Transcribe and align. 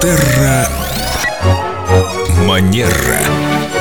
Терра 0.00 0.68
Манера. 2.46 3.77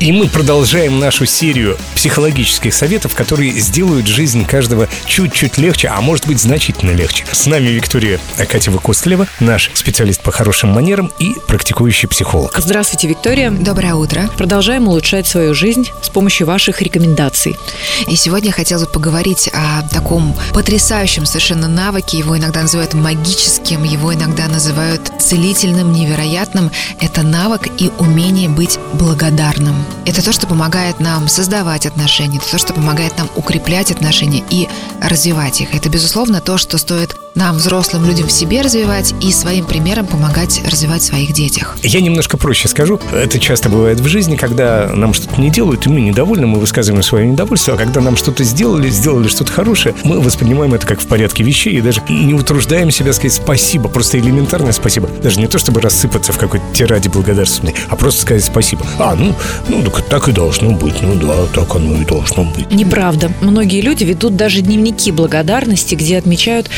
И 0.00 0.12
мы 0.12 0.28
продолжаем 0.28 1.00
нашу 1.00 1.26
серию 1.26 1.76
психологических 1.96 2.72
советов, 2.72 3.16
которые 3.16 3.50
сделают 3.58 4.06
жизнь 4.06 4.46
каждого 4.46 4.88
чуть-чуть 5.06 5.58
легче, 5.58 5.88
а 5.88 6.00
может 6.00 6.24
быть 6.28 6.38
значительно 6.38 6.92
легче. 6.92 7.24
С 7.32 7.46
нами 7.46 7.66
Виктория 7.66 8.20
Акатьева 8.38 8.78
Костылева, 8.78 9.26
наш 9.40 9.72
специалист 9.74 10.20
по 10.22 10.30
хорошим 10.30 10.70
манерам 10.70 11.10
и 11.18 11.34
практикующий 11.48 12.08
психолог. 12.08 12.54
Здравствуйте, 12.56 13.08
Виктория. 13.08 13.50
Доброе 13.50 13.94
утро. 13.94 14.30
Продолжаем 14.36 14.86
улучшать 14.86 15.26
свою 15.26 15.52
жизнь 15.52 15.90
с 16.00 16.10
помощью 16.10 16.46
ваших 16.46 16.80
рекомендаций. 16.80 17.56
И 18.06 18.14
сегодня 18.14 18.48
я 18.48 18.52
хотела 18.52 18.84
бы 18.84 18.90
поговорить 18.92 19.50
о 19.52 19.82
таком 19.92 20.36
потрясающем 20.54 21.26
совершенно 21.26 21.66
навыке. 21.66 22.18
Его 22.18 22.38
иногда 22.38 22.62
называют 22.62 22.94
магическим, 22.94 23.82
его 23.82 24.14
иногда 24.14 24.46
называют 24.46 25.10
целительным, 25.18 25.92
невероятным. 25.92 26.70
Это 27.00 27.22
навык 27.22 27.66
и 27.78 27.90
умение 27.98 28.48
быть 28.48 28.78
благодарным. 28.92 29.87
Это 30.06 30.24
то, 30.24 30.32
что 30.32 30.46
помогает 30.46 31.00
нам 31.00 31.28
создавать 31.28 31.86
отношения, 31.86 32.38
это 32.38 32.50
то, 32.50 32.58
что 32.58 32.72
помогает 32.72 33.16
нам 33.18 33.28
укреплять 33.36 33.90
отношения 33.90 34.42
и 34.48 34.68
развивать 35.02 35.60
их. 35.60 35.74
Это, 35.74 35.88
безусловно, 35.88 36.40
то, 36.40 36.56
что 36.58 36.78
стоит 36.78 37.14
нам, 37.38 37.56
взрослым 37.56 38.04
людям, 38.04 38.26
в 38.26 38.32
себе 38.32 38.62
развивать 38.62 39.14
и 39.22 39.30
своим 39.30 39.64
примером 39.64 40.06
помогать 40.06 40.60
развивать 40.68 41.02
в 41.02 41.06
своих 41.06 41.32
детях. 41.32 41.76
Я 41.82 42.00
немножко 42.00 42.36
проще 42.36 42.66
скажу. 42.66 43.00
Это 43.12 43.38
часто 43.38 43.68
бывает 43.68 44.00
в 44.00 44.08
жизни, 44.08 44.34
когда 44.34 44.90
нам 44.92 45.14
что-то 45.14 45.40
не 45.40 45.48
делают, 45.48 45.86
и 45.86 45.88
мы 45.88 46.00
недовольны, 46.00 46.46
мы 46.46 46.58
высказываем 46.58 47.02
свое 47.02 47.26
недовольство, 47.26 47.74
а 47.74 47.76
когда 47.76 48.00
нам 48.00 48.16
что-то 48.16 48.42
сделали, 48.42 48.90
сделали 48.90 49.28
что-то 49.28 49.52
хорошее, 49.52 49.94
мы 50.02 50.20
воспринимаем 50.20 50.74
это 50.74 50.86
как 50.86 51.00
в 51.00 51.06
порядке 51.06 51.44
вещей 51.44 51.74
и 51.74 51.80
даже 51.80 52.02
не 52.08 52.34
утруждаем 52.34 52.90
себя 52.90 53.12
сказать 53.12 53.34
спасибо, 53.34 53.88
просто 53.88 54.18
элементарное 54.18 54.72
спасибо. 54.72 55.08
Даже 55.22 55.38
не 55.38 55.46
то, 55.46 55.58
чтобы 55.58 55.80
рассыпаться 55.80 56.32
в 56.32 56.38
какой-то 56.38 56.64
тираде 56.74 57.08
благодарственной, 57.08 57.74
а 57.88 57.94
просто 57.94 58.22
сказать 58.22 58.44
спасибо. 58.44 58.84
А, 58.98 59.14
ну, 59.14 59.32
ну, 59.68 59.82
так, 59.84 60.02
так 60.08 60.28
и 60.28 60.32
должно 60.32 60.72
быть. 60.72 61.00
Ну 61.02 61.14
да, 61.14 61.46
так 61.54 61.76
оно 61.76 62.02
и 62.02 62.04
должно 62.04 62.42
быть. 62.42 62.70
Неправда. 62.72 63.30
Многие 63.40 63.80
люди 63.80 64.02
ведут 64.02 64.34
даже 64.34 64.60
дневники 64.60 65.12
благодарности, 65.12 65.94
где 65.94 66.18
отмечают 66.18 66.68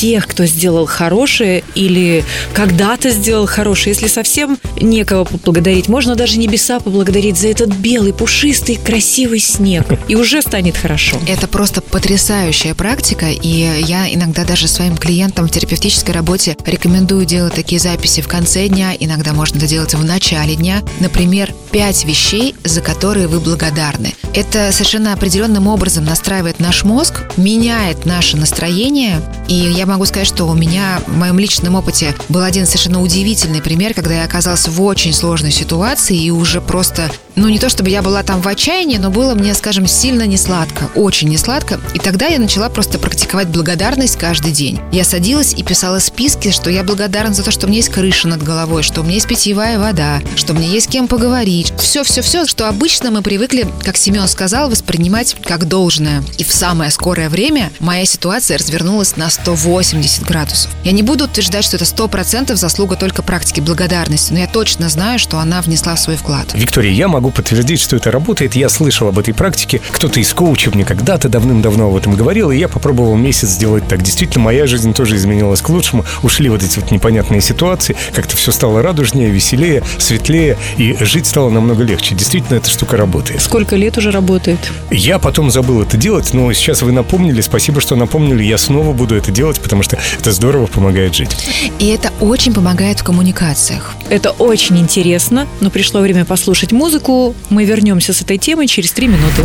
всех, 0.00 0.28
кто 0.28 0.46
сделал 0.46 0.86
хорошее 0.86 1.62
или 1.74 2.24
когда-то 2.54 3.10
сделал 3.10 3.44
хорошее. 3.44 3.94
Если 3.94 4.06
совсем 4.06 4.58
некого 4.80 5.24
поблагодарить, 5.24 5.88
можно 5.88 6.16
даже 6.16 6.38
небеса 6.38 6.80
поблагодарить 6.80 7.36
за 7.36 7.48
этот 7.48 7.68
белый, 7.68 8.14
пушистый, 8.14 8.76
красивый 8.76 9.40
снег. 9.40 9.84
И 10.08 10.14
уже 10.14 10.40
станет 10.40 10.78
хорошо. 10.78 11.18
Это 11.28 11.46
просто 11.48 11.82
потрясающая 11.82 12.74
практика, 12.74 13.26
и 13.26 13.68
я 13.82 14.10
иногда 14.10 14.46
даже 14.46 14.68
своим 14.68 14.96
клиентам 14.96 15.46
в 15.46 15.50
терапевтической 15.50 16.14
работе 16.14 16.56
рекомендую 16.64 17.26
делать 17.26 17.52
такие 17.52 17.78
записи 17.78 18.22
в 18.22 18.28
конце 18.28 18.68
дня, 18.68 18.94
иногда 18.98 19.34
можно 19.34 19.58
это 19.58 19.66
делать 19.66 19.92
в 19.92 20.02
начале 20.02 20.56
дня. 20.56 20.82
Например, 21.00 21.52
пять 21.72 22.06
вещей, 22.06 22.54
за 22.64 22.80
которые 22.80 23.28
вы 23.28 23.38
благодарны. 23.38 24.14
Это 24.34 24.72
совершенно 24.72 25.12
определенным 25.12 25.66
образом 25.66 26.04
настраивает 26.04 26.58
наш 26.58 26.84
мозг, 26.84 27.22
меняет 27.36 28.06
наше 28.06 28.38
настроение. 28.38 29.20
И 29.48 29.54
я 29.54 29.89
могу 29.90 30.04
сказать, 30.06 30.28
что 30.28 30.46
у 30.46 30.54
меня 30.54 31.00
в 31.06 31.16
моем 31.16 31.38
личном 31.38 31.74
опыте 31.74 32.14
был 32.28 32.42
один 32.42 32.64
совершенно 32.64 33.02
удивительный 33.02 33.60
пример, 33.60 33.92
когда 33.92 34.14
я 34.14 34.24
оказалась 34.24 34.68
в 34.68 34.82
очень 34.82 35.12
сложной 35.12 35.50
ситуации 35.50 36.16
и 36.16 36.30
уже 36.30 36.60
просто 36.60 37.10
ну, 37.36 37.48
не 37.48 37.58
то 37.58 37.68
чтобы 37.68 37.90
я 37.90 38.02
была 38.02 38.22
там 38.22 38.40
в 38.40 38.48
отчаянии, 38.48 38.98
но 38.98 39.10
было 39.10 39.34
мне, 39.34 39.54
скажем, 39.54 39.86
сильно 39.86 40.26
не 40.26 40.36
сладко, 40.36 40.90
очень 40.94 41.28
не 41.28 41.36
сладко. 41.36 41.80
И 41.94 41.98
тогда 41.98 42.26
я 42.26 42.38
начала 42.38 42.68
просто 42.68 42.98
практиковать 42.98 43.48
благодарность 43.48 44.16
каждый 44.16 44.52
день. 44.52 44.80
Я 44.92 45.04
садилась 45.04 45.54
и 45.54 45.62
писала 45.62 45.98
списки, 45.98 46.50
что 46.50 46.70
я 46.70 46.82
благодарна 46.82 47.34
за 47.34 47.42
то, 47.42 47.50
что 47.50 47.66
у 47.66 47.68
меня 47.68 47.78
есть 47.78 47.90
крыша 47.90 48.28
над 48.28 48.42
головой, 48.42 48.82
что 48.82 49.00
у 49.00 49.04
меня 49.04 49.14
есть 49.14 49.28
питьевая 49.28 49.78
вода, 49.78 50.20
что 50.36 50.54
мне 50.54 50.68
есть 50.68 50.86
с 50.86 50.88
кем 50.88 51.08
поговорить. 51.08 51.72
Все-все-все, 51.78 52.46
что 52.46 52.68
обычно 52.68 53.10
мы 53.10 53.22
привыкли, 53.22 53.66
как 53.84 53.96
Семен 53.96 54.26
сказал, 54.28 54.70
воспринимать 54.70 55.36
как 55.42 55.68
должное. 55.68 56.22
И 56.38 56.44
в 56.44 56.52
самое 56.52 56.90
скорое 56.90 57.28
время 57.28 57.70
моя 57.80 58.04
ситуация 58.04 58.58
развернулась 58.58 59.16
на 59.16 59.30
180 59.30 60.24
градусов. 60.24 60.70
Я 60.84 60.92
не 60.92 61.02
буду 61.02 61.24
утверждать, 61.24 61.64
что 61.64 61.76
это 61.76 61.84
100% 61.84 62.54
заслуга 62.56 62.96
только 62.96 63.22
практики 63.22 63.60
благодарности, 63.60 64.32
но 64.32 64.40
я 64.40 64.46
точно 64.46 64.88
знаю, 64.88 65.18
что 65.18 65.38
она 65.38 65.60
внесла 65.62 65.96
свой 65.96 66.16
вклад. 66.16 66.52
Виктория, 66.54 66.92
я 66.92 67.08
могу 67.08 67.29
могу 67.30 67.36
подтвердить, 67.36 67.80
что 67.80 67.96
это 67.96 68.10
работает. 68.10 68.56
Я 68.56 68.68
слышал 68.68 69.08
об 69.08 69.18
этой 69.18 69.32
практике. 69.32 69.80
Кто-то 69.92 70.20
из 70.20 70.32
коучев 70.34 70.74
мне 70.74 70.84
когда-то 70.84 71.28
давным-давно 71.28 71.88
об 71.88 71.96
этом 71.96 72.14
говорил, 72.14 72.50
и 72.50 72.58
я 72.58 72.68
попробовал 72.68 73.16
месяц 73.16 73.50
сделать 73.50 73.86
так. 73.88 74.02
Действительно, 74.02 74.44
моя 74.44 74.66
жизнь 74.66 74.92
тоже 74.92 75.16
изменилась 75.16 75.60
к 75.60 75.68
лучшему. 75.68 76.04
Ушли 76.22 76.48
вот 76.48 76.62
эти 76.62 76.78
вот 76.78 76.90
непонятные 76.90 77.40
ситуации. 77.40 77.96
Как-то 78.14 78.36
все 78.36 78.52
стало 78.52 78.82
радужнее, 78.82 79.30
веселее, 79.30 79.82
светлее, 79.98 80.56
и 80.76 80.96
жить 81.00 81.26
стало 81.26 81.50
намного 81.50 81.84
легче. 81.84 82.14
Действительно, 82.14 82.56
эта 82.56 82.68
штука 82.68 82.96
работает. 82.96 83.40
Сколько 83.42 83.76
лет 83.76 83.96
уже 83.98 84.10
работает? 84.10 84.58
Я 84.90 85.18
потом 85.18 85.50
забыл 85.50 85.82
это 85.82 85.96
делать, 85.96 86.34
но 86.34 86.52
сейчас 86.52 86.82
вы 86.82 86.92
напомнили. 86.92 87.40
Спасибо, 87.40 87.80
что 87.80 87.96
напомнили. 87.96 88.42
Я 88.42 88.58
снова 88.58 88.92
буду 88.92 89.14
это 89.14 89.30
делать, 89.30 89.60
потому 89.60 89.82
что 89.82 89.98
это 90.18 90.32
здорово 90.32 90.66
помогает 90.66 91.14
жить. 91.14 91.30
И 91.78 91.86
это 91.88 92.12
очень 92.20 92.52
помогает 92.52 93.00
в 93.00 93.04
коммуникациях. 93.04 93.94
Это 94.08 94.30
очень 94.30 94.78
интересно, 94.78 95.46
но 95.60 95.70
пришло 95.70 96.00
время 96.00 96.24
послушать 96.24 96.72
музыку 96.72 97.09
музыку. 97.10 97.34
Мы 97.50 97.64
вернемся 97.64 98.12
с 98.12 98.22
этой 98.22 98.38
темой 98.38 98.66
через 98.66 98.92
три 98.92 99.08
минуты. 99.08 99.42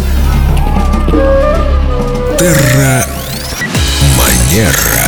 Терра 2.38 3.06
Манера. 4.18 5.05